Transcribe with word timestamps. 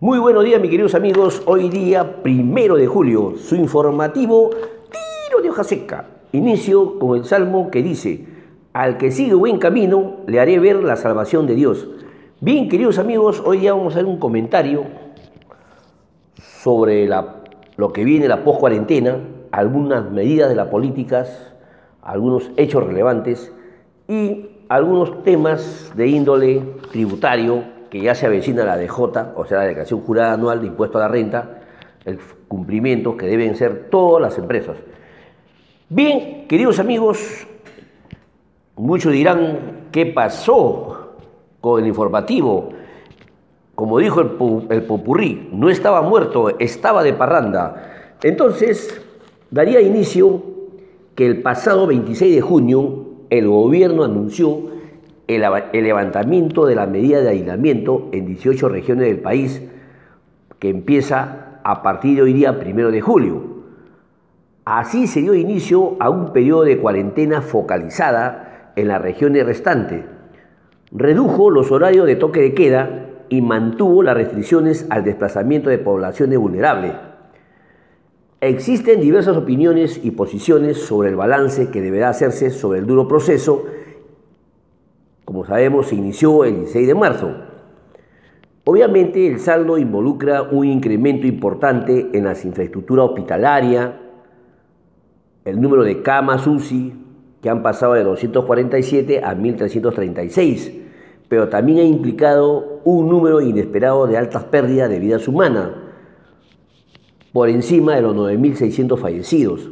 Muy 0.00 0.18
buenos 0.18 0.44
días, 0.44 0.60
mis 0.60 0.72
queridos 0.72 0.96
amigos. 0.96 1.40
Hoy 1.46 1.68
día, 1.68 2.20
primero 2.20 2.74
de 2.74 2.88
julio, 2.88 3.34
su 3.38 3.54
informativo 3.54 4.50
Tiro 4.50 5.40
de 5.40 5.50
hoja 5.50 5.62
seca. 5.62 6.06
Inicio 6.32 6.98
con 6.98 7.16
el 7.16 7.24
salmo 7.24 7.70
que 7.70 7.80
dice: 7.80 8.26
Al 8.72 8.98
que 8.98 9.12
sigue 9.12 9.34
buen 9.34 9.58
camino, 9.58 10.16
le 10.26 10.40
haré 10.40 10.58
ver 10.58 10.82
la 10.82 10.96
salvación 10.96 11.46
de 11.46 11.54
Dios. 11.54 11.86
Bien, 12.40 12.68
queridos 12.68 12.98
amigos, 12.98 13.40
hoy 13.46 13.58
día 13.58 13.72
vamos 13.72 13.94
a 13.94 13.98
hacer 13.98 14.06
un 14.06 14.18
comentario 14.18 14.84
sobre 16.42 17.08
lo 17.76 17.92
que 17.92 18.04
viene 18.04 18.26
la 18.26 18.42
post-cuarentena, 18.42 19.20
algunas 19.52 20.10
medidas 20.10 20.48
de 20.48 20.56
las 20.56 20.68
políticas, 20.68 21.54
algunos 22.02 22.50
hechos 22.56 22.82
relevantes 22.82 23.52
y 24.08 24.48
algunos 24.68 25.22
temas 25.22 25.92
de 25.94 26.08
índole 26.08 26.62
tributario 26.90 27.73
que 27.94 28.00
ya 28.00 28.12
se 28.16 28.26
avecina 28.26 28.64
la 28.64 28.76
DJ, 28.76 28.92
o 29.36 29.46
sea, 29.46 29.58
la 29.58 29.64
declaración 29.66 30.00
jurada 30.00 30.32
anual 30.32 30.60
de 30.60 30.66
impuesto 30.66 30.98
a 30.98 31.02
la 31.02 31.06
renta, 31.06 31.60
el 32.04 32.18
cumplimiento 32.48 33.16
que 33.16 33.26
deben 33.26 33.54
ser 33.54 33.88
todas 33.88 34.20
las 34.20 34.36
empresas. 34.36 34.76
Bien, 35.88 36.48
queridos 36.48 36.80
amigos, 36.80 37.46
muchos 38.74 39.12
dirán, 39.12 39.86
¿qué 39.92 40.06
pasó 40.06 41.18
con 41.60 41.80
el 41.80 41.86
informativo? 41.86 42.70
Como 43.76 44.00
dijo 44.00 44.20
el, 44.20 44.66
el 44.70 44.82
popurrí, 44.82 45.48
no 45.52 45.70
estaba 45.70 46.02
muerto, 46.02 46.58
estaba 46.58 47.04
de 47.04 47.12
parranda. 47.12 48.16
Entonces, 48.24 49.00
daría 49.52 49.80
inicio 49.80 50.42
que 51.14 51.26
el 51.26 51.42
pasado 51.42 51.86
26 51.86 52.34
de 52.34 52.40
junio 52.40 53.04
el 53.30 53.46
gobierno 53.46 54.02
anunció 54.02 54.73
el, 55.26 55.42
levantamiento 55.72 56.66
de 56.66 56.74
la 56.74 56.86
medida 56.86 57.20
de 57.20 57.30
aislamiento 57.30 58.08
en 58.12 58.26
18 58.26 58.68
regiones 58.68 59.06
del 59.06 59.20
país, 59.20 59.62
que 60.58 60.68
empieza 60.68 61.60
a 61.64 61.82
partir 61.82 62.16
de 62.16 62.22
hoy 62.22 62.32
día, 62.32 62.58
primero 62.58 62.90
de 62.90 63.00
julio. 63.00 63.54
Así 64.64 65.06
se 65.06 65.20
dio 65.20 65.34
inicio 65.34 65.96
a 66.00 66.10
un 66.10 66.32
periodo 66.32 66.64
de 66.64 66.78
cuarentena 66.78 67.42
focalizada 67.42 68.72
en 68.76 68.88
las 68.88 69.00
regiones 69.00 69.44
restantes. 69.46 70.04
Redujo 70.90 71.50
los 71.50 71.70
horarios 71.70 72.06
de 72.06 72.16
toque 72.16 72.40
de 72.40 72.54
queda 72.54 73.06
y 73.28 73.40
mantuvo 73.40 74.02
las 74.02 74.14
restricciones 74.14 74.86
al 74.90 75.04
desplazamiento 75.04 75.70
de 75.70 75.78
poblaciones 75.78 76.38
vulnerables. 76.38 76.92
Existen 78.40 79.00
diversas 79.00 79.36
opiniones 79.36 80.00
y 80.02 80.10
posiciones 80.10 80.78
sobre 80.78 81.08
el 81.08 81.16
balance 81.16 81.70
que 81.70 81.80
deberá 81.80 82.10
hacerse 82.10 82.50
sobre 82.50 82.78
el 82.78 82.86
duro 82.86 83.08
proceso 83.08 83.64
sabemos, 85.46 85.88
se 85.88 85.96
inició 85.96 86.44
el 86.44 86.56
16 86.56 86.86
de 86.86 86.94
marzo. 86.94 87.30
Obviamente 88.64 89.26
el 89.26 89.40
saldo 89.40 89.76
involucra 89.76 90.42
un 90.42 90.66
incremento 90.66 91.26
importante 91.26 92.10
en 92.12 92.24
las 92.24 92.44
infraestructuras 92.44 93.06
hospitalarias, 93.06 93.90
el 95.44 95.60
número 95.60 95.84
de 95.84 96.00
camas 96.00 96.46
UCI, 96.46 96.94
que 97.42 97.50
han 97.50 97.62
pasado 97.62 97.92
de 97.92 98.04
247 98.04 99.22
a 99.22 99.34
1336, 99.34 100.72
pero 101.28 101.50
también 101.50 101.78
ha 101.78 101.82
implicado 101.82 102.80
un 102.84 103.10
número 103.10 103.42
inesperado 103.42 104.06
de 104.06 104.16
altas 104.16 104.44
pérdidas 104.44 104.88
de 104.88 104.98
vidas 104.98 105.28
humanas, 105.28 105.70
por 107.34 107.50
encima 107.50 107.96
de 107.96 108.02
los 108.02 108.16
9.600 108.16 108.96
fallecidos, 108.98 109.68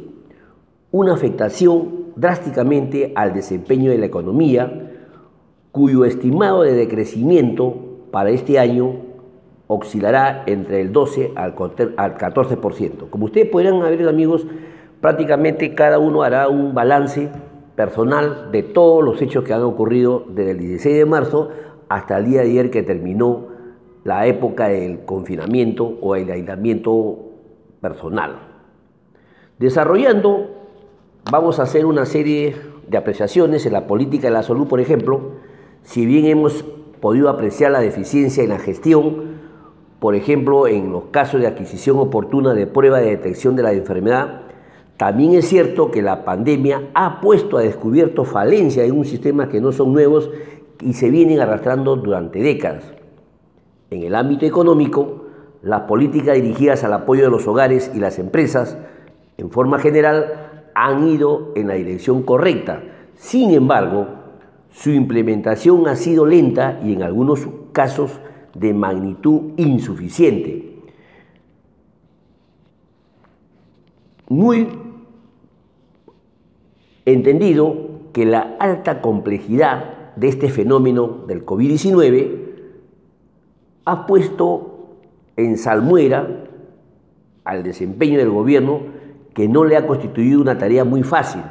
una 0.91 1.13
afectación 1.13 2.03
drásticamente 2.15 3.11
al 3.15 3.33
desempeño 3.33 3.89
de 3.89 3.97
la 3.97 4.05
economía, 4.05 4.92
cuyo 5.73 6.05
estimado 6.05 6.61
de 6.61 6.73
decrecimiento 6.73 7.75
para 8.11 8.29
este 8.29 8.59
año 8.59 8.93
oscilará 9.65 10.43
entre 10.45 10.81
el 10.81 10.93
12 10.93 11.31
al 11.35 11.55
14%. 11.55 13.09
Como 13.09 13.25
ustedes 13.25 13.49
podrán 13.49 13.79
ver, 13.79 14.07
amigos, 14.07 14.45
prácticamente 15.01 15.73
cada 15.73 15.97
uno 15.97 16.21
hará 16.21 16.47
un 16.47 16.75
balance 16.75 17.31
personal 17.75 18.51
de 18.51 18.61
todos 18.61 19.03
los 19.03 19.19
hechos 19.19 19.43
que 19.43 19.51
han 19.51 19.63
ocurrido 19.63 20.25
desde 20.29 20.51
el 20.51 20.59
16 20.59 20.95
de 20.95 21.05
marzo 21.07 21.49
hasta 21.89 22.19
el 22.19 22.25
día 22.25 22.41
de 22.41 22.51
ayer 22.51 22.69
que 22.69 22.83
terminó 22.83 23.47
la 24.03 24.27
época 24.27 24.67
del 24.67 25.05
confinamiento 25.05 25.97
o 26.01 26.15
el 26.15 26.29
aislamiento 26.29 27.17
personal. 27.81 28.37
Desarrollando, 29.57 30.51
vamos 31.31 31.59
a 31.59 31.63
hacer 31.63 31.87
una 31.87 32.05
serie 32.05 32.55
de 32.87 32.95
apreciaciones 32.95 33.65
en 33.65 33.73
la 33.73 33.87
política 33.87 34.27
de 34.27 34.33
la 34.33 34.43
salud, 34.43 34.67
por 34.67 34.79
ejemplo, 34.79 35.41
si 35.83 36.05
bien 36.05 36.25
hemos 36.25 36.63
podido 36.99 37.29
apreciar 37.29 37.71
la 37.71 37.81
deficiencia 37.81 38.43
en 38.43 38.49
la 38.49 38.59
gestión, 38.59 39.33
por 39.99 40.15
ejemplo, 40.15 40.67
en 40.67 40.91
los 40.91 41.05
casos 41.05 41.39
de 41.39 41.47
adquisición 41.47 41.97
oportuna 41.97 42.53
de 42.53 42.67
prueba 42.67 42.99
de 42.99 43.09
detección 43.09 43.55
de 43.55 43.63
la 43.63 43.73
enfermedad, 43.73 44.41
también 44.97 45.33
es 45.33 45.47
cierto 45.47 45.91
que 45.91 46.01
la 46.01 46.23
pandemia 46.23 46.89
ha 46.93 47.19
puesto 47.19 47.57
a 47.57 47.61
descubierto 47.61 48.25
falencias 48.25 48.87
en 48.87 48.97
un 48.97 49.05
sistema 49.05 49.49
que 49.49 49.61
no 49.61 49.71
son 49.71 49.93
nuevos 49.93 50.29
y 50.81 50.93
se 50.93 51.09
vienen 51.09 51.39
arrastrando 51.39 51.95
durante 51.95 52.39
décadas. 52.39 52.83
En 53.89 54.03
el 54.03 54.15
ámbito 54.15 54.45
económico, 54.45 55.25
las 55.61 55.81
políticas 55.81 56.35
dirigidas 56.35 56.83
al 56.83 56.93
apoyo 56.93 57.23
de 57.23 57.29
los 57.29 57.47
hogares 57.47 57.91
y 57.93 57.99
las 57.99 58.19
empresas, 58.19 58.77
en 59.37 59.49
forma 59.51 59.79
general, 59.79 60.71
han 60.75 61.07
ido 61.07 61.51
en 61.55 61.67
la 61.67 61.75
dirección 61.75 62.23
correcta. 62.23 62.81
Sin 63.15 63.51
embargo, 63.51 64.22
su 64.73 64.89
implementación 64.89 65.87
ha 65.87 65.95
sido 65.95 66.25
lenta 66.25 66.79
y 66.83 66.93
en 66.93 67.03
algunos 67.03 67.47
casos 67.71 68.19
de 68.55 68.73
magnitud 68.73 69.51
insuficiente. 69.57 70.79
Muy 74.29 74.67
entendido 77.05 77.75
que 78.13 78.25
la 78.25 78.55
alta 78.59 79.01
complejidad 79.01 80.15
de 80.15 80.27
este 80.27 80.49
fenómeno 80.49 81.23
del 81.27 81.45
COVID-19 81.45 82.39
ha 83.85 84.07
puesto 84.07 84.97
en 85.35 85.57
salmuera 85.57 86.45
al 87.43 87.63
desempeño 87.63 88.17
del 88.17 88.29
gobierno 88.29 88.81
que 89.33 89.47
no 89.47 89.65
le 89.65 89.77
ha 89.77 89.85
constituido 89.85 90.41
una 90.41 90.57
tarea 90.57 90.83
muy 90.83 91.03
fácil 91.03 91.41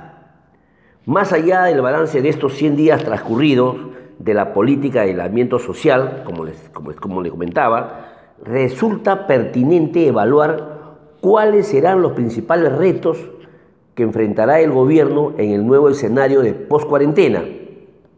más 1.06 1.32
allá 1.32 1.64
del 1.64 1.80
balance 1.80 2.22
de 2.22 2.28
estos 2.28 2.54
100 2.54 2.76
días 2.76 3.04
transcurridos 3.04 3.76
de 4.18 4.34
la 4.34 4.52
política 4.52 5.00
de 5.00 5.10
aislamiento 5.10 5.58
social, 5.58 6.22
como 6.24 6.44
les, 6.44 6.70
como, 6.70 7.22
les 7.22 7.32
comentaba, 7.32 8.12
resulta 8.44 9.26
pertinente 9.26 10.06
evaluar 10.06 10.98
cuáles 11.20 11.66
serán 11.66 12.02
los 12.02 12.12
principales 12.12 12.72
retos 12.72 13.18
que 13.94 14.04
enfrentará 14.04 14.60
el 14.60 14.70
gobierno 14.70 15.34
en 15.38 15.50
el 15.50 15.66
nuevo 15.66 15.88
escenario 15.88 16.40
de 16.40 16.54
post-cuarentena. 16.54 17.42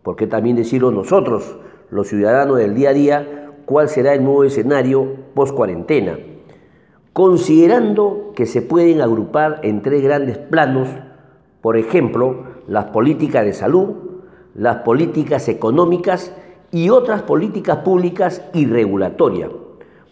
Porque 0.02 0.26
también 0.26 0.56
decirlo 0.56 0.90
nosotros, 0.90 1.56
los 1.90 2.08
ciudadanos 2.08 2.58
del 2.58 2.74
día 2.74 2.90
a 2.90 2.92
día, 2.92 3.50
cuál 3.64 3.88
será 3.88 4.12
el 4.12 4.22
nuevo 4.22 4.44
escenario 4.44 5.16
post-cuarentena. 5.34 6.18
Considerando 7.14 8.32
que 8.34 8.44
se 8.44 8.60
pueden 8.60 9.00
agrupar 9.00 9.60
en 9.62 9.80
tres 9.80 10.02
grandes 10.02 10.36
planos, 10.36 10.88
por 11.62 11.76
ejemplo, 11.78 12.53
las 12.68 12.86
políticas 12.86 13.44
de 13.44 13.52
salud, 13.52 13.90
las 14.54 14.78
políticas 14.78 15.48
económicas 15.48 16.34
y 16.70 16.90
otras 16.90 17.22
políticas 17.22 17.78
públicas 17.78 18.42
y 18.52 18.66
regulatorias. 18.66 19.50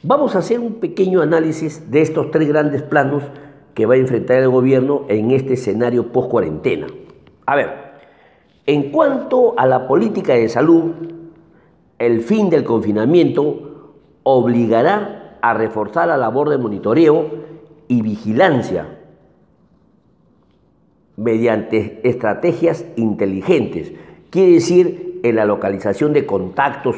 Vamos 0.03 0.35
a 0.35 0.41
hacer 0.41 0.59
un 0.61 0.75
pequeño 0.75 1.23
análisis 1.23 1.91
de 1.91 2.03
estos 2.03 2.31
tres 2.31 2.49
grandes 2.49 2.83
planos 2.83 3.23
que 3.75 3.87
va 3.87 3.95
a 3.95 3.99
enfrentar 3.99 4.39
el 4.39 4.49
gobierno 4.49 5.03
en 5.09 5.31
este 5.31 5.55
escenario 5.55 6.13
post-cuarentena. 6.13 6.87
A 7.47 7.57
ver, 7.57 7.69
en 8.67 8.91
cuanto 8.91 9.55
a 9.57 9.67
la 9.67 9.87
política 9.87 10.35
de 10.35 10.49
salud, 10.49 10.93
el 11.99 12.21
fin 12.21 12.51
del 12.51 12.65
confinamiento 12.65 13.95
obligará 14.25 15.39
a 15.41 15.55
reforzar 15.55 16.09
la 16.09 16.17
labor 16.17 16.49
de 16.51 16.59
monitoreo 16.59 17.27
y 17.89 18.03
vigilancia 18.03 18.99
mediante 21.17 22.01
estrategias 22.05 22.85
inteligentes, 22.97 23.93
quiere 24.31 24.53
decir 24.53 25.21
en 25.23 25.37
la 25.37 25.45
localización 25.45 26.13
de 26.13 26.27
contactos, 26.27 26.97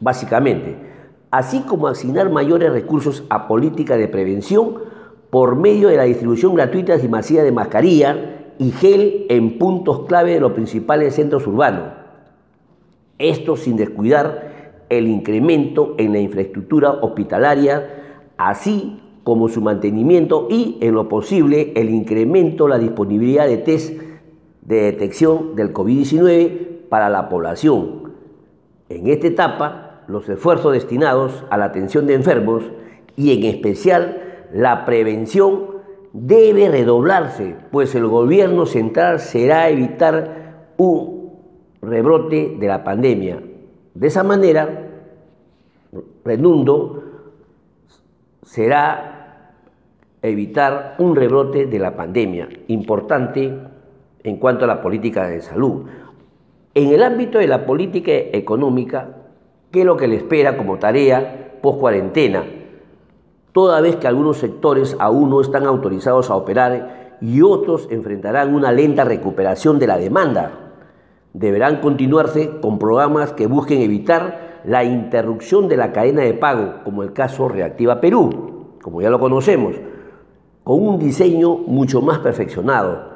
básicamente, 0.00 0.76
así 1.30 1.60
como 1.60 1.86
asignar 1.86 2.30
mayores 2.30 2.72
recursos 2.72 3.24
a 3.30 3.48
políticas 3.48 3.98
de 3.98 4.08
prevención 4.08 4.78
por 5.30 5.56
medio 5.56 5.88
de 5.88 5.96
la 5.96 6.02
distribución 6.04 6.54
gratuita 6.54 6.96
y 6.96 7.08
masiva 7.08 7.42
de 7.42 7.52
mascarilla 7.52 8.52
y 8.58 8.70
gel 8.70 9.26
en 9.28 9.58
puntos 9.58 10.06
clave 10.06 10.34
de 10.34 10.40
los 10.40 10.52
principales 10.52 11.14
centros 11.14 11.46
urbanos. 11.46 11.94
Esto 13.18 13.56
sin 13.56 13.76
descuidar 13.76 14.52
el 14.90 15.06
incremento 15.06 15.94
en 15.96 16.12
la 16.12 16.18
infraestructura 16.18 16.90
hospitalaria, 16.90 18.32
así 18.36 19.00
como 19.24 19.48
su 19.48 19.60
mantenimiento 19.60 20.48
y, 20.50 20.78
en 20.80 20.94
lo 20.94 21.08
posible, 21.08 21.72
el 21.76 21.90
incremento, 21.90 22.68
la 22.68 22.78
disponibilidad 22.78 23.46
de 23.46 23.58
test 23.58 24.00
de 24.62 24.82
detección 24.82 25.56
del 25.56 25.72
COVID-19 25.72 26.88
para 26.88 27.08
la 27.08 27.28
población. 27.28 28.12
En 28.88 29.08
esta 29.08 29.26
etapa, 29.26 30.04
los 30.06 30.28
esfuerzos 30.28 30.72
destinados 30.72 31.44
a 31.50 31.56
la 31.56 31.66
atención 31.66 32.06
de 32.06 32.14
enfermos 32.14 32.64
y 33.16 33.32
en 33.32 33.44
especial 33.44 34.48
la 34.52 34.84
prevención 34.84 35.72
debe 36.12 36.68
redoblarse, 36.68 37.56
pues 37.70 37.94
el 37.94 38.06
gobierno 38.06 38.66
central 38.66 39.20
será 39.20 39.68
evitar 39.70 40.72
un 40.76 41.32
rebrote 41.80 42.56
de 42.58 42.66
la 42.66 42.84
pandemia. 42.84 43.42
De 43.94 44.06
esa 44.06 44.22
manera, 44.22 44.90
renundo, 46.24 47.02
será 48.42 49.54
evitar 50.22 50.96
un 50.98 51.16
rebrote 51.16 51.66
de 51.66 51.78
la 51.78 51.96
pandemia, 51.96 52.48
importante 52.68 53.52
en 54.22 54.36
cuanto 54.36 54.64
a 54.64 54.68
la 54.68 54.80
política 54.80 55.26
de 55.26 55.40
salud. 55.40 55.86
En 56.74 56.88
el 56.88 57.02
ámbito 57.02 57.38
de 57.38 57.48
la 57.48 57.66
política 57.66 58.12
económica, 58.12 59.08
¿qué 59.70 59.80
es 59.80 59.86
lo 59.86 59.96
que 59.96 60.08
le 60.08 60.16
espera 60.16 60.56
como 60.56 60.78
tarea 60.78 61.58
post 61.60 61.80
cuarentena? 61.80 62.44
Toda 63.52 63.80
vez 63.80 63.96
que 63.96 64.06
algunos 64.06 64.38
sectores 64.38 64.96
aún 64.98 65.28
no 65.30 65.40
están 65.40 65.66
autorizados 65.66 66.30
a 66.30 66.36
operar 66.36 67.18
y 67.20 67.42
otros 67.42 67.88
enfrentarán 67.90 68.54
una 68.54 68.72
lenta 68.72 69.04
recuperación 69.04 69.78
de 69.78 69.86
la 69.86 69.98
demanda. 69.98 70.72
Deberán 71.34 71.80
continuarse 71.80 72.60
con 72.60 72.78
programas 72.78 73.32
que 73.32 73.46
busquen 73.46 73.80
evitar 73.80 74.51
la 74.64 74.84
interrupción 74.84 75.68
de 75.68 75.76
la 75.76 75.92
cadena 75.92 76.22
de 76.22 76.34
pago, 76.34 76.84
como 76.84 77.02
el 77.02 77.12
caso 77.12 77.48
Reactiva 77.48 78.00
Perú, 78.00 78.76
como 78.82 79.02
ya 79.02 79.10
lo 79.10 79.18
conocemos, 79.18 79.74
con 80.64 80.86
un 80.86 80.98
diseño 80.98 81.56
mucho 81.56 82.00
más 82.02 82.18
perfeccionado. 82.18 83.10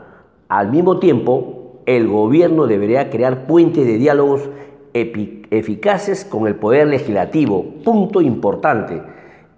Al 0.48 0.70
mismo 0.70 0.98
tiempo, 0.98 1.80
el 1.86 2.08
gobierno 2.08 2.66
debería 2.66 3.10
crear 3.10 3.46
puentes 3.46 3.86
de 3.86 3.98
diálogos 3.98 4.48
eficaces 4.92 6.24
con 6.24 6.46
el 6.46 6.56
poder 6.56 6.88
legislativo, 6.88 7.64
punto 7.84 8.20
importante, 8.20 9.02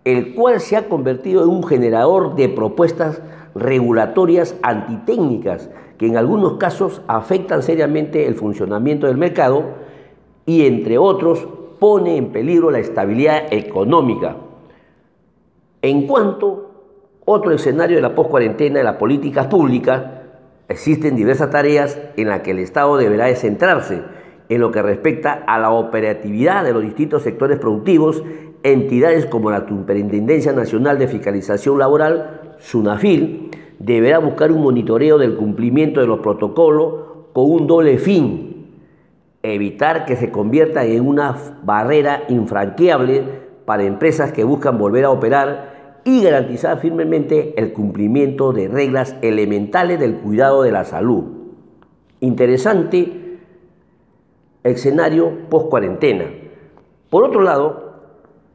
el 0.04 0.34
cual 0.34 0.60
se 0.60 0.76
ha 0.76 0.88
convertido 0.88 1.42
en 1.42 1.50
un 1.50 1.62
generador 1.62 2.34
de 2.34 2.48
propuestas 2.48 3.22
regulatorias 3.54 4.56
antitécnicas 4.62 5.70
que 5.96 6.06
en 6.06 6.16
algunos 6.16 6.54
casos 6.54 7.02
afectan 7.08 7.62
seriamente 7.62 8.26
el 8.26 8.34
funcionamiento 8.34 9.06
del 9.06 9.16
mercado 9.16 9.64
y 10.46 10.66
entre 10.66 10.98
otros 10.98 11.46
pone 11.78 12.16
en 12.16 12.32
peligro 12.32 12.70
la 12.70 12.78
estabilidad 12.78 13.52
económica. 13.52 14.36
En 15.82 16.06
cuanto 16.06 16.70
otro 17.24 17.52
escenario 17.52 17.96
de 17.96 18.02
la 18.02 18.14
post-cuarentena 18.14 18.78
de 18.78 18.84
las 18.84 18.96
políticas 18.96 19.46
públicas, 19.46 20.02
existen 20.68 21.16
diversas 21.16 21.50
tareas 21.50 21.98
en 22.16 22.28
las 22.28 22.40
que 22.40 22.52
el 22.52 22.58
Estado 22.58 22.96
deberá 22.96 23.34
centrarse 23.36 24.02
en 24.48 24.60
lo 24.60 24.70
que 24.70 24.82
respecta 24.82 25.44
a 25.46 25.58
la 25.58 25.70
operatividad 25.70 26.64
de 26.64 26.72
los 26.72 26.82
distintos 26.82 27.22
sectores 27.22 27.58
productivos, 27.58 28.22
entidades 28.62 29.26
como 29.26 29.50
la 29.50 29.66
Superintendencia 29.68 30.52
Nacional 30.52 30.98
de 30.98 31.08
Fiscalización 31.08 31.78
Laboral, 31.78 32.56
SUNAFIL, 32.58 33.50
deberá 33.78 34.18
buscar 34.18 34.50
un 34.50 34.62
monitoreo 34.62 35.18
del 35.18 35.36
cumplimiento 35.36 36.00
de 36.00 36.06
los 36.06 36.20
protocolos 36.20 36.94
con 37.32 37.50
un 37.50 37.66
doble 37.66 37.98
fin, 37.98 38.47
evitar 39.42 40.04
que 40.04 40.16
se 40.16 40.30
convierta 40.30 40.84
en 40.84 41.06
una 41.06 41.36
barrera 41.62 42.24
infranqueable 42.28 43.24
para 43.64 43.84
empresas 43.84 44.32
que 44.32 44.44
buscan 44.44 44.78
volver 44.78 45.04
a 45.04 45.10
operar 45.10 46.00
y 46.04 46.22
garantizar 46.22 46.78
firmemente 46.80 47.54
el 47.60 47.72
cumplimiento 47.72 48.52
de 48.52 48.68
reglas 48.68 49.14
elementales 49.22 50.00
del 50.00 50.16
cuidado 50.16 50.62
de 50.62 50.72
la 50.72 50.84
salud. 50.84 51.24
Interesante 52.20 53.38
escenario 54.64 55.48
post 55.48 55.68
cuarentena. 55.68 56.24
Por 57.10 57.24
otro 57.24 57.42
lado, 57.42 57.88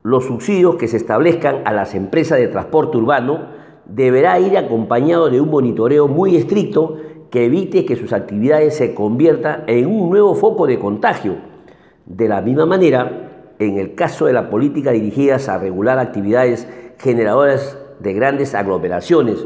los 0.03 0.25
subsidios 0.25 0.75
que 0.75 0.87
se 0.87 0.97
establezcan 0.97 1.61
a 1.65 1.71
las 1.71 1.95
empresas 1.95 2.39
de 2.39 2.47
transporte 2.47 2.97
urbano 2.97 3.47
deberá 3.85 4.39
ir 4.39 4.57
acompañado 4.57 5.29
de 5.29 5.39
un 5.39 5.49
monitoreo 5.49 6.07
muy 6.07 6.35
estricto 6.35 6.97
que 7.33 7.45
evite 7.45 7.83
que 7.83 7.95
sus 7.95 8.13
actividades 8.13 8.75
se 8.75 8.93
conviertan 8.93 9.63
en 9.65 9.87
un 9.87 10.11
nuevo 10.11 10.35
foco 10.35 10.67
de 10.67 10.77
contagio. 10.77 11.37
De 12.05 12.29
la 12.29 12.43
misma 12.43 12.67
manera, 12.67 13.55
en 13.57 13.79
el 13.79 13.95
caso 13.95 14.27
de 14.27 14.33
la 14.33 14.51
política 14.51 14.91
dirigidas 14.91 15.49
a 15.49 15.57
regular 15.57 15.97
actividades 15.97 16.67
generadoras 16.99 17.75
de 17.97 18.13
grandes 18.13 18.53
aglomeraciones, 18.53 19.43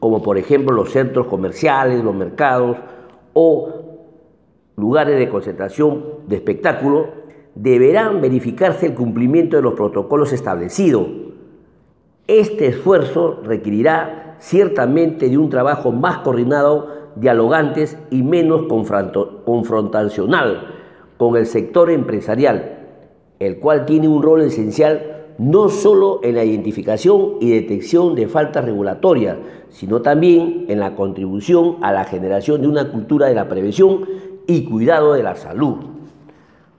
como 0.00 0.20
por 0.20 0.36
ejemplo 0.36 0.74
los 0.74 0.90
centros 0.90 1.28
comerciales, 1.28 2.02
los 2.02 2.12
mercados 2.12 2.76
o 3.34 3.68
lugares 4.74 5.16
de 5.16 5.28
concentración 5.28 6.06
de 6.26 6.34
espectáculo, 6.34 7.06
deberán 7.54 8.20
verificarse 8.20 8.86
el 8.86 8.94
cumplimiento 8.94 9.56
de 9.56 9.62
los 9.62 9.74
protocolos 9.74 10.32
establecidos. 10.32 11.06
Este 12.26 12.66
esfuerzo 12.66 13.40
requerirá 13.44 14.34
ciertamente 14.40 15.28
de 15.28 15.38
un 15.38 15.50
trabajo 15.50 15.92
más 15.92 16.18
coordinado 16.18 16.98
dialogantes 17.20 17.98
y 18.10 18.22
menos 18.22 18.66
confrontacional 19.44 20.74
con 21.16 21.36
el 21.36 21.46
sector 21.46 21.90
empresarial, 21.90 22.78
el 23.38 23.58
cual 23.58 23.84
tiene 23.86 24.08
un 24.08 24.22
rol 24.22 24.42
esencial 24.42 25.18
no 25.38 25.68
solo 25.68 26.20
en 26.22 26.34
la 26.34 26.44
identificación 26.44 27.34
y 27.40 27.50
detección 27.50 28.14
de 28.16 28.26
faltas 28.26 28.64
regulatorias, 28.64 29.36
sino 29.70 30.02
también 30.02 30.66
en 30.68 30.80
la 30.80 30.96
contribución 30.96 31.76
a 31.80 31.92
la 31.92 32.04
generación 32.04 32.60
de 32.60 32.68
una 32.68 32.90
cultura 32.90 33.28
de 33.28 33.34
la 33.34 33.48
prevención 33.48 34.04
y 34.46 34.64
cuidado 34.64 35.12
de 35.12 35.22
la 35.22 35.36
salud. 35.36 35.76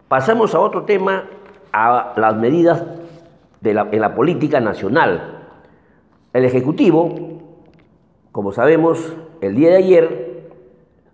Pasamos 0.09 0.53
a 0.55 0.59
otro 0.59 0.83
tema, 0.83 1.25
a 1.71 2.13
las 2.17 2.35
medidas 2.35 2.83
en 3.63 4.01
la 4.01 4.15
política 4.15 4.59
nacional. 4.59 5.45
El 6.33 6.45
Ejecutivo, 6.45 7.13
como 8.31 8.51
sabemos, 8.51 9.15
el 9.41 9.55
día 9.55 9.69
de 9.69 9.77
ayer 9.77 10.28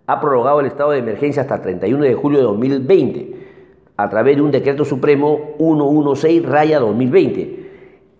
ha 0.06 0.20
prorrogado 0.20 0.60
el 0.60 0.66
estado 0.66 0.90
de 0.92 0.98
emergencia 0.98 1.42
hasta 1.42 1.56
el 1.56 1.62
31 1.62 2.04
de 2.04 2.14
julio 2.14 2.38
de 2.38 2.44
2020 2.44 3.46
a 3.96 4.08
través 4.08 4.36
de 4.36 4.42
un 4.42 4.50
decreto 4.50 4.84
supremo 4.84 5.56
116-2020 5.58 7.56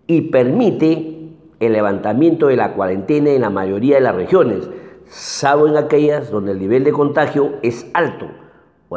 y 0.07 0.21
permite 0.23 1.13
el 1.61 1.73
levantamiento 1.73 2.49
de 2.49 2.57
la 2.57 2.73
cuarentena 2.73 3.31
en 3.31 3.43
la 3.43 3.51
mayoría 3.51 3.97
de 3.97 4.03
las 4.03 4.15
regiones, 4.15 4.69
salvo 5.07 5.69
en 5.69 5.77
aquellas 5.77 6.31
donde 6.31 6.53
el 6.53 6.59
nivel 6.59 6.85
de 6.85 6.93
contagio 6.93 7.55
es 7.63 7.91
alto, 7.95 8.27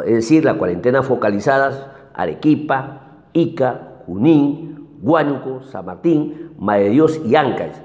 es 0.04 0.14
decir, 0.14 0.44
la 0.44 0.54
cuarentena 0.54 1.02
focalizadas 1.02 1.86
Arequipa, 2.14 3.24
Ica, 3.32 4.02
Junín, 4.06 4.88
Huánuco, 5.02 5.62
San 5.62 5.86
Martín, 5.86 6.52
Madre 6.58 6.90
Dios 6.90 7.20
y 7.24 7.34
Ancash. 7.34 7.76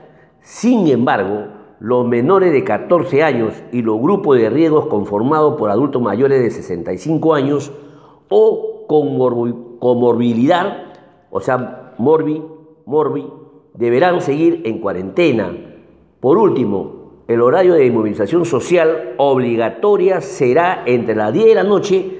Sin 0.41 0.87
embargo, 0.87 1.47
los 1.79 2.07
menores 2.07 2.53
de 2.53 2.63
14 2.63 3.23
años 3.23 3.53
y 3.71 3.81
los 3.81 3.99
grupos 3.99 4.37
de 4.37 4.49
riesgos 4.49 4.87
conformados 4.87 5.55
por 5.55 5.69
adultos 5.69 6.01
mayores 6.01 6.41
de 6.41 6.51
65 6.51 7.33
años 7.33 7.71
o 8.29 8.85
con 8.87 9.17
comorbilidad, 9.79 10.83
o 11.31 11.39
sea, 11.39 11.93
morbi, 11.97 12.41
morbi, 12.85 13.27
deberán 13.73 14.21
seguir 14.21 14.61
en 14.65 14.79
cuarentena. 14.79 15.51
Por 16.19 16.37
último, 16.37 17.23
el 17.27 17.41
horario 17.41 17.73
de 17.73 17.85
inmovilización 17.85 18.45
social 18.45 19.15
obligatoria 19.17 20.21
será 20.21 20.83
entre 20.85 21.15
las 21.15 21.33
10 21.33 21.45
de 21.47 21.55
la 21.55 21.63
noche 21.63 22.17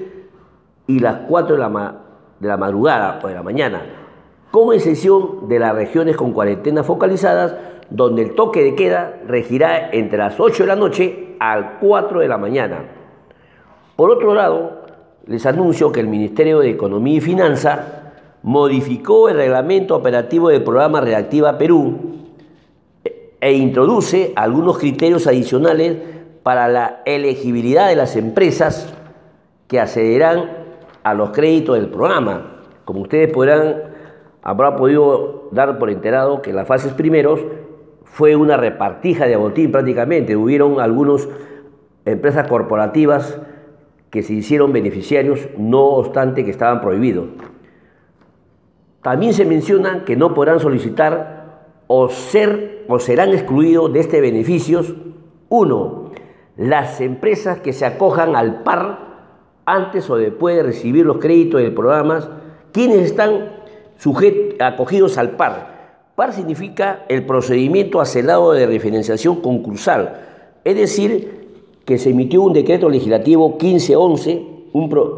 y 0.86 0.98
las 0.98 1.20
4 1.28 1.56
de 1.56 1.62
la, 1.62 2.02
de 2.40 2.48
la 2.48 2.56
madrugada 2.56 3.20
o 3.22 3.28
de 3.28 3.34
la 3.34 3.42
mañana, 3.42 3.82
con 4.50 4.74
excepción 4.74 5.48
de 5.48 5.58
las 5.58 5.74
regiones 5.74 6.16
con 6.16 6.32
cuarentena 6.32 6.82
focalizadas 6.82 7.56
donde 7.90 8.22
el 8.22 8.34
toque 8.34 8.62
de 8.62 8.74
queda 8.74 9.20
regirá 9.26 9.90
entre 9.90 10.18
las 10.18 10.38
8 10.38 10.62
de 10.64 10.66
la 10.66 10.76
noche 10.76 11.36
al 11.38 11.78
4 11.80 12.20
de 12.20 12.28
la 12.28 12.38
mañana. 12.38 12.84
Por 13.94 14.10
otro 14.10 14.34
lado, 14.34 14.82
les 15.26 15.46
anuncio 15.46 15.92
que 15.92 16.00
el 16.00 16.08
Ministerio 16.08 16.60
de 16.60 16.70
Economía 16.70 17.16
y 17.16 17.20
Finanza 17.20 18.12
modificó 18.42 19.28
el 19.28 19.36
reglamento 19.36 19.96
operativo 19.96 20.50
del 20.50 20.62
programa 20.62 21.00
Reactiva 21.00 21.58
Perú 21.58 22.16
e 23.40 23.52
introduce 23.52 24.32
algunos 24.36 24.78
criterios 24.78 25.26
adicionales 25.26 25.96
para 26.42 26.68
la 26.68 27.02
elegibilidad 27.04 27.88
de 27.88 27.96
las 27.96 28.16
empresas 28.16 28.94
que 29.66 29.80
accederán 29.80 30.48
a 31.02 31.14
los 31.14 31.30
créditos 31.30 31.76
del 31.76 31.88
programa. 31.88 32.62
Como 32.84 33.00
ustedes 33.00 33.32
podrán, 33.32 33.82
habrá 34.42 34.76
podido 34.76 35.48
dar 35.50 35.78
por 35.78 35.90
enterado 35.90 36.40
que 36.40 36.52
las 36.52 36.68
fases 36.68 36.92
primeros 36.92 37.40
fue 38.12 38.36
una 38.36 38.56
repartija 38.56 39.26
de 39.26 39.36
botín 39.36 39.70
prácticamente. 39.70 40.36
Hubieron 40.36 40.80
algunas 40.80 41.28
empresas 42.04 42.48
corporativas 42.48 43.38
que 44.10 44.22
se 44.22 44.32
hicieron 44.32 44.72
beneficiarios, 44.72 45.48
no 45.58 45.84
obstante 45.84 46.44
que 46.44 46.50
estaban 46.50 46.80
prohibidos. 46.80 47.26
También 49.02 49.34
se 49.34 49.44
menciona 49.44 50.04
que 50.04 50.16
no 50.16 50.34
podrán 50.34 50.60
solicitar 50.60 51.66
o, 51.86 52.08
ser, 52.08 52.84
o 52.88 52.98
serán 52.98 53.30
excluidos 53.30 53.92
de 53.92 54.00
este 54.00 54.20
beneficios, 54.20 54.94
uno, 55.48 56.10
las 56.56 57.00
empresas 57.00 57.60
que 57.60 57.72
se 57.72 57.84
acojan 57.84 58.34
al 58.34 58.62
PAR 58.62 58.98
antes 59.66 60.08
o 60.08 60.16
después 60.16 60.56
de 60.56 60.62
recibir 60.62 61.04
los 61.04 61.18
créditos 61.18 61.60
de 61.60 61.70
programas, 61.70 62.30
quienes 62.72 62.98
están 62.98 63.50
acogidos 64.60 65.18
al 65.18 65.32
PAR. 65.32 65.75
PAR 66.16 66.32
significa 66.32 67.04
el 67.10 67.26
procedimiento 67.26 68.00
acelado 68.00 68.52
de 68.52 68.66
refinanciación 68.66 69.42
concursal, 69.42 70.14
es 70.64 70.74
decir, 70.74 71.46
que 71.84 71.98
se 71.98 72.10
emitió 72.10 72.42
un 72.42 72.54
decreto 72.54 72.88
legislativo 72.88 73.50
1511 73.60 74.56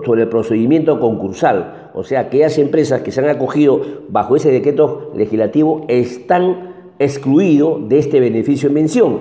sobre 0.05 0.23
el 0.23 0.28
procedimiento 0.28 0.99
concursal. 1.00 1.90
O 1.95 2.05
sea, 2.05 2.21
aquellas 2.21 2.59
empresas 2.59 3.00
que 3.02 3.12
se 3.12 3.21
han 3.21 3.28
acogido 3.28 3.81
bajo 4.09 4.37
ese 4.37 4.50
decreto 4.50 5.12
legislativo 5.14 5.85
están 5.88 6.75
excluidos 6.99 7.88
de 7.88 7.99
este 7.99 8.21
beneficio 8.21 8.69
en 8.69 8.75
mención. 8.75 9.19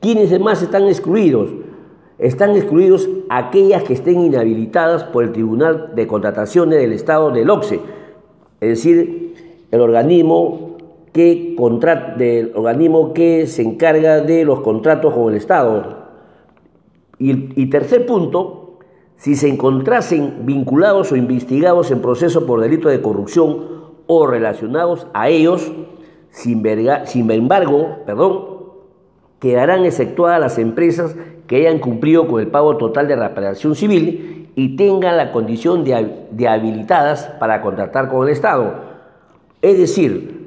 ¿Quiénes 0.00 0.30
demás 0.30 0.62
están 0.62 0.86
excluidos? 0.88 1.50
Están 2.18 2.54
excluidos 2.54 3.08
aquellas 3.30 3.82
que 3.82 3.94
estén 3.94 4.20
inhabilitadas 4.20 5.04
por 5.04 5.24
el 5.24 5.32
Tribunal 5.32 5.92
de 5.94 6.06
Contrataciones 6.06 6.78
del 6.78 6.92
Estado 6.92 7.30
del 7.30 7.48
OXE, 7.48 7.80
es 8.60 8.68
decir, 8.68 9.34
el 9.70 9.80
organismo 9.80 10.77
que, 11.12 11.56
del 12.16 12.52
organismo 12.54 13.12
que 13.12 13.46
se 13.46 13.62
encarga 13.62 14.20
de 14.20 14.44
los 14.44 14.60
contratos 14.60 15.14
con 15.14 15.32
el 15.32 15.38
Estado. 15.38 16.08
Y, 17.18 17.66
tercer 17.66 18.06
punto, 18.06 18.78
si 19.16 19.34
se 19.34 19.48
encontrasen 19.48 20.46
vinculados 20.46 21.10
o 21.10 21.16
investigados 21.16 21.90
en 21.90 22.00
proceso 22.00 22.46
por 22.46 22.60
delito 22.60 22.88
de 22.88 23.02
corrupción 23.02 23.66
o 24.06 24.26
relacionados 24.26 25.08
a 25.14 25.28
ellos, 25.28 25.72
sin, 26.30 26.62
sin 27.06 27.30
embargo, 27.30 27.98
perdón, 28.06 28.58
quedarán 29.40 29.84
exceptuadas 29.84 30.40
las 30.40 30.58
empresas 30.58 31.16
que 31.48 31.56
hayan 31.56 31.80
cumplido 31.80 32.28
con 32.28 32.40
el 32.40 32.48
pago 32.48 32.76
total 32.76 33.08
de 33.08 33.16
reparación 33.16 33.74
civil 33.74 34.50
y 34.54 34.76
tengan 34.76 35.16
la 35.16 35.32
condición 35.32 35.84
de, 35.84 36.48
habilitadas 36.48 37.30
para 37.38 37.62
contratar 37.62 38.08
con 38.08 38.26
el 38.26 38.32
Estado. 38.32 38.74
Es 39.62 39.78
decir, 39.78 40.37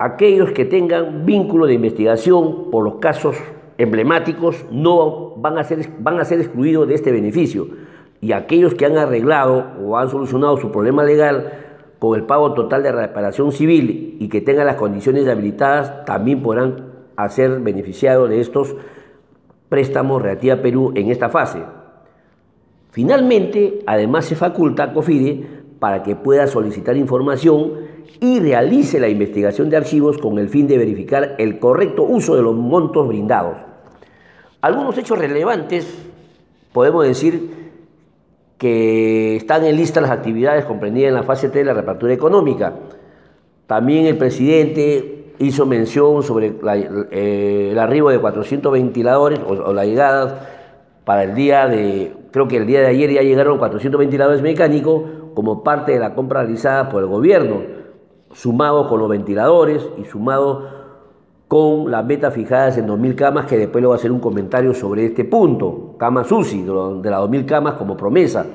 aquellos 0.00 0.52
que 0.52 0.64
tengan 0.64 1.26
vínculo 1.26 1.66
de 1.66 1.74
investigación 1.74 2.70
por 2.70 2.82
los 2.84 2.94
casos 2.96 3.36
emblemáticos 3.76 4.64
no 4.72 5.36
van 5.36 5.58
a 5.58 5.64
ser, 5.64 5.90
van 5.98 6.18
a 6.18 6.24
ser 6.24 6.40
excluidos 6.40 6.88
de 6.88 6.94
este 6.94 7.12
beneficio. 7.12 7.68
Y 8.22 8.32
aquellos 8.32 8.74
que 8.74 8.86
han 8.86 8.96
arreglado 8.96 9.72
o 9.78 9.98
han 9.98 10.08
solucionado 10.08 10.56
su 10.56 10.72
problema 10.72 11.04
legal 11.04 11.52
con 11.98 12.18
el 12.18 12.24
pago 12.24 12.54
total 12.54 12.82
de 12.82 12.92
reparación 12.92 13.52
civil 13.52 14.16
y 14.18 14.28
que 14.30 14.40
tengan 14.40 14.66
las 14.66 14.76
condiciones 14.76 15.28
habilitadas 15.28 16.06
también 16.06 16.42
podrán 16.42 16.92
ser 17.28 17.60
beneficiados 17.60 18.30
de 18.30 18.40
estos 18.40 18.74
préstamos 19.68 20.22
relativa 20.22 20.54
a 20.54 20.62
Perú 20.62 20.92
en 20.96 21.10
esta 21.10 21.28
fase. 21.28 21.58
Finalmente, 22.90 23.80
además 23.86 24.24
se 24.24 24.34
faculta 24.34 24.84
a 24.84 24.92
COFIDE 24.94 25.46
para 25.78 26.02
que 26.02 26.16
pueda 26.16 26.46
solicitar 26.46 26.96
información 26.96 27.89
y 28.20 28.40
realice 28.40 28.98
la 28.98 29.08
investigación 29.08 29.70
de 29.70 29.76
archivos 29.76 30.18
con 30.18 30.38
el 30.38 30.48
fin 30.48 30.66
de 30.66 30.78
verificar 30.78 31.36
el 31.38 31.58
correcto 31.58 32.02
uso 32.02 32.36
de 32.36 32.42
los 32.42 32.54
montos 32.54 33.06
brindados. 33.06 33.56
Algunos 34.60 34.96
hechos 34.98 35.18
relevantes, 35.18 35.86
podemos 36.72 37.06
decir 37.06 37.50
que 38.58 39.36
están 39.36 39.64
en 39.64 39.76
lista 39.76 40.02
las 40.02 40.10
actividades 40.10 40.66
comprendidas 40.66 41.08
en 41.08 41.14
la 41.14 41.22
fase 41.22 41.48
3 41.48 41.62
de 41.62 41.64
la 41.64 41.72
repartura 41.72 42.12
económica. 42.12 42.74
También 43.66 44.04
el 44.04 44.18
presidente 44.18 45.32
hizo 45.38 45.64
mención 45.64 46.22
sobre 46.22 46.52
eh, 47.10 47.68
el 47.72 47.78
arribo 47.78 48.10
de 48.10 48.18
400 48.18 48.70
ventiladores 48.70 49.40
o, 49.46 49.72
la 49.72 49.86
llegada 49.86 50.50
para 51.04 51.24
el 51.24 51.34
día 51.34 51.66
de, 51.66 52.12
creo 52.30 52.46
que 52.48 52.58
el 52.58 52.66
día 52.66 52.80
de 52.80 52.88
ayer 52.88 53.10
ya 53.10 53.22
llegaron 53.22 53.56
400 53.56 53.98
ventiladores 53.98 54.42
mecánicos 54.42 55.04
como 55.34 55.64
parte 55.64 55.92
de 55.92 55.98
la 55.98 56.14
compra 56.14 56.42
realizada 56.42 56.90
por 56.90 57.02
el 57.02 57.08
gobierno, 57.08 57.62
sumado 58.32 58.88
con 58.88 59.00
los 59.00 59.08
ventiladores 59.08 59.88
y 59.98 60.04
sumado 60.04 60.80
con 61.48 61.90
las 61.90 62.04
metas 62.04 62.32
fijadas 62.32 62.78
en 62.78 62.86
2.000 62.86 63.14
camas, 63.16 63.46
que 63.46 63.58
después 63.58 63.82
le 63.82 63.88
voy 63.88 63.96
a 63.96 63.98
hacer 63.98 64.12
un 64.12 64.20
comentario 64.20 64.72
sobre 64.72 65.06
este 65.06 65.24
punto, 65.24 65.96
camas 65.98 66.30
UCI, 66.30 66.62
de 66.62 67.10
las 67.10 67.20
2.000 67.22 67.44
camas 67.44 67.74
como 67.74 67.96
promesa. 67.96 68.46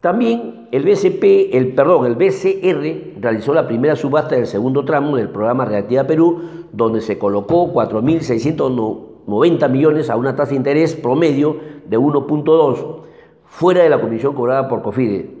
También 0.00 0.68
el 0.72 0.82
BCP, 0.82 1.54
el 1.54 1.74
perdón, 1.74 2.06
el 2.06 2.16
BCR 2.16 3.20
realizó 3.20 3.54
la 3.54 3.68
primera 3.68 3.94
subasta 3.94 4.34
del 4.34 4.46
segundo 4.46 4.84
tramo 4.84 5.16
del 5.16 5.28
programa 5.28 5.64
Reactiva 5.64 6.04
Perú, 6.04 6.42
donde 6.72 7.00
se 7.00 7.18
colocó 7.18 7.72
4.690 7.72 9.70
millones 9.70 10.10
a 10.10 10.16
una 10.16 10.34
tasa 10.34 10.50
de 10.50 10.56
interés 10.56 10.96
promedio 10.96 11.56
de 11.88 11.98
1.2, 11.98 12.96
fuera 13.44 13.84
de 13.84 13.90
la 13.90 14.00
comisión 14.00 14.34
cobrada 14.34 14.68
por 14.68 14.82
COFIDE, 14.82 15.35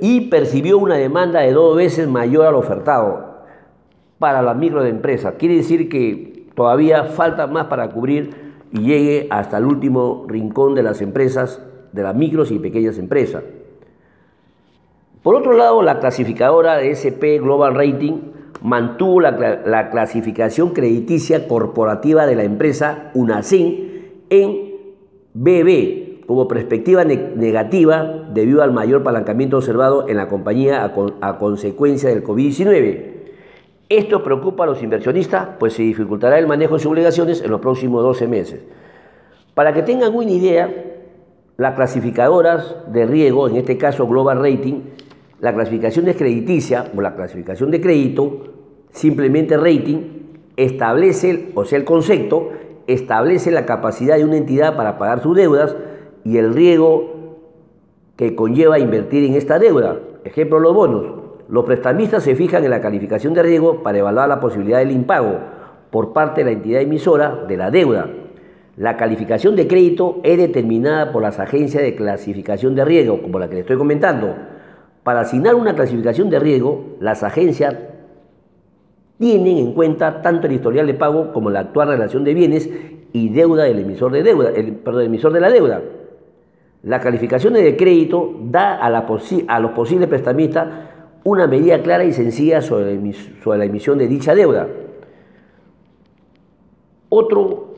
y 0.00 0.28
percibió 0.28 0.78
una 0.78 0.96
demanda 0.96 1.40
de 1.40 1.52
dos 1.52 1.76
veces 1.76 2.08
mayor 2.08 2.46
al 2.46 2.54
ofertado 2.54 3.30
para 4.18 4.42
la 4.42 4.54
microempresa. 4.54 5.32
Quiere 5.32 5.56
decir 5.56 5.88
que 5.88 6.46
todavía 6.54 7.04
falta 7.04 7.46
más 7.46 7.66
para 7.66 7.88
cubrir 7.90 8.30
y 8.72 8.80
llegue 8.80 9.26
hasta 9.30 9.58
el 9.58 9.64
último 9.64 10.24
rincón 10.28 10.74
de 10.74 10.82
las 10.82 11.00
empresas 11.00 11.62
de 11.92 12.02
las 12.02 12.14
micros 12.14 12.50
y 12.50 12.58
pequeñas 12.58 12.98
empresas. 12.98 13.42
Por 15.22 15.34
otro 15.34 15.52
lado, 15.52 15.82
la 15.82 15.98
clasificadora 16.00 16.76
de 16.76 16.92
SP 16.94 17.40
Global 17.40 17.74
Rating 17.74 18.18
mantuvo 18.62 19.20
la, 19.20 19.90
clasificación 19.90 20.70
crediticia 20.70 21.48
corporativa 21.48 22.26
de 22.26 22.36
la 22.36 22.44
empresa 22.44 23.10
UNACIN 23.14 24.24
en 24.30 24.70
BB 25.34 26.09
como 26.30 26.46
perspectiva 26.46 27.02
negativa 27.04 28.28
debido 28.32 28.62
al 28.62 28.72
mayor 28.72 29.00
apalancamiento 29.00 29.56
observado 29.56 30.08
en 30.08 30.16
la 30.16 30.28
compañía 30.28 30.84
a, 30.84 31.38
consecuencia 31.38 32.08
del 32.08 32.22
COVID-19. 32.22 33.14
Esto 33.88 34.22
preocupa 34.22 34.62
a 34.62 34.68
los 34.68 34.80
inversionistas, 34.80 35.48
pues 35.58 35.72
se 35.72 35.82
dificultará 35.82 36.38
el 36.38 36.46
manejo 36.46 36.74
de 36.74 36.78
sus 36.78 36.92
obligaciones 36.92 37.42
en 37.42 37.50
los 37.50 37.60
próximos 37.60 38.04
12 38.04 38.28
meses. 38.28 38.60
Para 39.54 39.72
que 39.72 39.82
tengan 39.82 40.14
una 40.14 40.30
idea, 40.30 40.72
las 41.56 41.74
clasificadoras 41.74 42.76
de 42.92 43.06
riego, 43.06 43.48
en 43.48 43.56
este 43.56 43.76
caso 43.76 44.06
Global 44.06 44.38
Rating, 44.38 44.82
la 45.40 45.52
clasificación 45.52 46.04
de 46.04 46.14
crediticia 46.14 46.92
o 46.96 47.00
la 47.00 47.16
clasificación 47.16 47.72
de 47.72 47.80
crédito, 47.80 48.52
simplemente 48.92 49.56
rating, 49.56 49.98
establece, 50.56 51.50
o 51.56 51.64
sea, 51.64 51.76
el 51.76 51.84
concepto, 51.84 52.50
establece 52.86 53.50
la 53.50 53.66
capacidad 53.66 54.16
de 54.16 54.24
una 54.24 54.36
entidad 54.36 54.76
para 54.76 54.96
pagar 54.96 55.24
sus 55.24 55.36
deudas 55.36 55.74
y 56.24 56.36
el 56.36 56.54
riesgo 56.54 57.38
que 58.16 58.34
conlleva 58.34 58.78
invertir 58.78 59.24
en 59.24 59.34
esta 59.34 59.58
deuda. 59.58 59.98
Ejemplo, 60.24 60.58
los 60.60 60.74
bonos. 60.74 61.06
Los 61.48 61.64
prestamistas 61.64 62.22
se 62.22 62.36
fijan 62.36 62.64
en 62.64 62.70
la 62.70 62.80
calificación 62.80 63.34
de 63.34 63.42
riesgo 63.42 63.82
para 63.82 63.98
evaluar 63.98 64.28
la 64.28 64.40
posibilidad 64.40 64.78
del 64.78 64.92
impago 64.92 65.38
por 65.90 66.12
parte 66.12 66.42
de 66.42 66.44
la 66.44 66.56
entidad 66.56 66.82
emisora 66.82 67.44
de 67.48 67.56
la 67.56 67.70
deuda 67.70 68.08
la 68.80 68.96
calificación 68.96 69.56
de 69.56 69.68
crédito 69.68 70.20
es 70.22 70.38
determinada 70.38 71.12
por 71.12 71.20
las 71.20 71.38
agencias 71.38 71.82
de 71.82 71.94
clasificación 71.94 72.74
de 72.74 72.84
riesgo, 72.84 73.20
como 73.20 73.38
la 73.38 73.46
que 73.46 73.56
le 73.56 73.60
estoy 73.60 73.76
comentando. 73.76 74.34
Para 75.02 75.20
asignar 75.20 75.54
una 75.54 75.74
clasificación 75.74 76.30
de 76.30 76.38
riesgo, 76.38 76.96
las 76.98 77.22
agencias 77.22 77.76
tienen 79.18 79.58
en 79.58 79.74
cuenta 79.74 80.22
tanto 80.22 80.46
el 80.46 80.54
historial 80.54 80.86
de 80.86 80.94
pago 80.94 81.30
como 81.30 81.50
la 81.50 81.60
actual 81.60 81.88
relación 81.88 82.24
de 82.24 82.32
bienes 82.32 82.70
y 83.12 83.28
deuda 83.28 83.64
del 83.64 83.80
emisor 83.80 84.12
de 84.12 84.22
deuda, 84.22 84.48
el, 84.48 84.76
perdón, 84.76 85.02
emisor 85.02 85.34
de 85.34 85.40
la 85.40 85.50
deuda. 85.50 85.82
La 86.82 87.00
calificación 87.00 87.54
de 87.54 87.76
crédito 87.76 88.34
da 88.42 88.76
a, 88.76 88.86
a 88.86 89.60
los 89.60 89.70
posibles 89.72 90.08
prestamistas 90.08 90.68
una 91.24 91.46
medida 91.46 91.82
clara 91.82 92.04
y 92.04 92.12
sencilla 92.12 92.62
sobre, 92.62 92.98
sobre 93.42 93.58
la 93.58 93.64
emisión 93.66 93.98
de 93.98 94.08
dicha 94.08 94.34
deuda. 94.34 94.66
Otro 97.10 97.70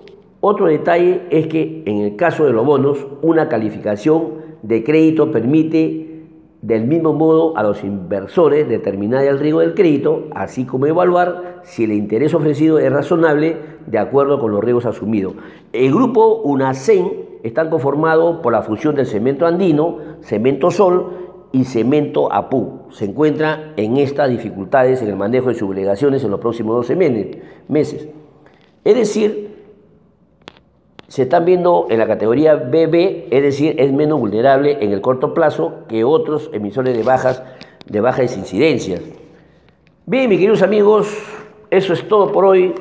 otro 0.45 0.67
detalle 0.67 1.23
es 1.31 1.47
que 1.47 1.85
en 1.87 1.99
el 1.99 2.17
caso 2.17 2.45
de 2.45 2.53
los 2.53 2.67
bonos, 2.67 3.07
una 3.23 3.49
calificación 3.49 4.43
de 4.63 4.83
crédito 4.83 5.31
permite 5.31 6.25
del 6.63 6.85
mismo 6.89 7.13
modo 7.13 7.57
a 7.57 7.63
los 7.63 7.85
inversores 7.85 8.69
determinar 8.69 9.25
el 9.25 9.39
riesgo 9.39 9.61
del 9.61 9.75
crédito, 9.75 10.25
así 10.35 10.65
como 10.65 10.87
evaluar 10.87 11.61
si 11.63 11.85
el 11.85 11.93
interés 11.93 12.35
ofrecido 12.35 12.81
es 12.81 12.93
razonable 12.93 13.57
de 13.87 13.99
acuerdo 13.99 14.41
con 14.41 14.51
los 14.51 14.65
riesgos 14.65 14.85
asumidos. 14.85 15.35
El 15.73 15.95
grupo 15.95 16.43
UNACEN 16.43 17.32
está 17.43 17.69
conformado 17.69 18.43
por 18.43 18.53
la 18.53 18.63
fusión 18.63 18.95
del 18.95 19.07
cemento 19.07 19.47
andino, 19.47 19.99
cemento 20.23 20.71
sol 20.71 21.49
y 21.53 21.65
cemento 21.65 22.33
APU. 22.33 22.87
Se 22.91 23.05
encuentra 23.05 23.75
en 23.77 23.97
estas 23.97 24.31
dificultades 24.31 25.03
en 25.03 25.09
el 25.09 25.17
manejo 25.17 25.49
de 25.49 25.55
sus 25.55 25.69
obligaciones 25.69 26.25
en 26.25 26.31
los 26.31 26.41
próximos 26.41 26.77
12 26.77 26.97
meses. 27.69 28.09
Es 28.85 28.97
decir, 28.97 29.53
se 31.09 31.25
están 31.25 31.45
viendo 31.45 31.89
en 31.91 31.99
la 31.99 32.07
categoría 32.07 32.55
BB, 32.55 33.27
es 33.31 33.43
decir, 33.43 33.75
es 33.79 33.93
menos 33.93 34.19
vulnerable 34.19 34.79
en 34.81 34.93
el 34.93 35.03
corto 35.03 35.35
plazo 35.35 35.85
que 35.89 36.05
otros 36.05 36.49
emisores 36.55 36.97
de 36.97 37.03
bajas, 37.03 37.43
de 37.87 38.01
bajas 38.01 38.35
incidencias. 38.37 39.03
Bien, 40.07 40.29
mis 40.29 40.39
queridos 40.39 40.63
amigos, 40.63 41.15
eso 41.71 41.93
es 41.93 42.09
todo 42.09 42.33
por 42.33 42.47
hoy. 42.47 42.75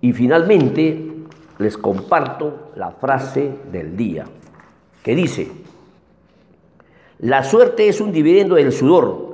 Y 0.00 0.12
finalmente 0.14 1.09
les 1.60 1.76
comparto 1.78 2.72
la 2.76 2.90
frase 2.90 3.52
del 3.70 3.96
día, 3.96 4.24
que 5.02 5.14
dice, 5.14 5.52
la 7.20 7.44
suerte 7.44 7.88
es 7.88 8.00
un 8.00 8.12
dividendo 8.12 8.56
del 8.56 8.72
sudor, 8.72 9.30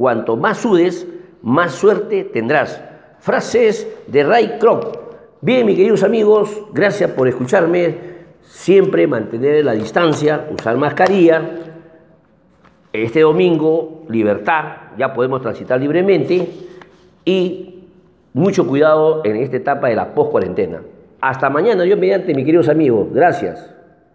Cuanto 0.00 0.34
más 0.34 0.56
sudes, 0.56 1.06
más 1.42 1.72
suerte 1.72 2.24
tendrás. 2.24 2.82
Frases 3.18 3.86
de 4.06 4.24
Ray 4.24 4.56
Kroc. 4.58 4.96
Bien, 5.42 5.66
mis 5.66 5.76
queridos 5.76 6.02
amigos, 6.02 6.58
gracias 6.72 7.10
por 7.10 7.28
escucharme. 7.28 7.98
Siempre 8.40 9.06
mantener 9.06 9.62
la 9.62 9.72
distancia, 9.72 10.48
usar 10.58 10.78
mascarilla. 10.78 11.50
Este 12.94 13.20
domingo, 13.20 14.06
libertad, 14.08 14.94
ya 14.96 15.12
podemos 15.12 15.42
transitar 15.42 15.78
libremente. 15.78 16.48
Y 17.26 17.84
mucho 18.32 18.66
cuidado 18.66 19.20
en 19.26 19.36
esta 19.36 19.58
etapa 19.58 19.88
de 19.88 19.96
la 19.96 20.14
post-cuarentena. 20.14 20.80
Hasta 21.20 21.50
mañana, 21.50 21.84
yo 21.84 21.96
mediante, 21.96 22.34
mis 22.34 22.44
queridos 22.44 22.68
amigos. 22.68 23.08
Gracias. 23.12 23.79